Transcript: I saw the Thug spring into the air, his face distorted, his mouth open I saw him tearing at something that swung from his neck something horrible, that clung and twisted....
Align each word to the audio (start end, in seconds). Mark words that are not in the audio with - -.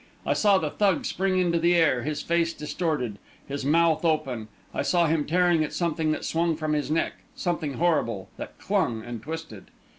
I 0.25 0.33
saw 0.33 0.57
the 0.57 0.71
Thug 0.71 1.05
spring 1.05 1.37
into 1.37 1.59
the 1.59 1.75
air, 1.75 2.01
his 2.01 2.23
face 2.23 2.55
distorted, 2.55 3.19
his 3.47 3.63
mouth 3.63 4.03
open 4.03 4.47
I 4.73 4.81
saw 4.81 5.05
him 5.05 5.25
tearing 5.27 5.63
at 5.63 5.73
something 5.73 6.11
that 6.11 6.25
swung 6.25 6.55
from 6.55 6.73
his 6.73 6.89
neck 6.89 7.17
something 7.35 7.73
horrible, 7.73 8.27
that 8.37 8.57
clung 8.57 9.03
and 9.05 9.21
twisted.... 9.21 9.69